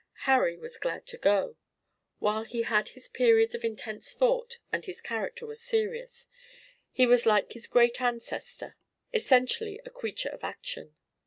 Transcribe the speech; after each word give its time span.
Harry 0.21 0.57
was 0.57 0.79
glad 0.79 1.05
to 1.05 1.15
go. 1.15 1.57
While 2.17 2.43
he 2.43 2.63
had 2.63 2.89
his 2.89 3.07
periods 3.07 3.53
of 3.53 3.63
intense 3.63 4.13
thought, 4.15 4.57
and 4.71 4.83
his 4.83 4.99
character 4.99 5.45
was 5.45 5.61
serious, 5.61 6.27
he 6.91 7.05
was 7.05 7.27
like 7.27 7.51
his 7.51 7.67
great 7.67 8.01
ancestor, 8.01 8.75
essentially 9.13 9.79
a 9.85 9.91
creature 9.91 10.29
of 10.29 10.43
action. 10.43 10.95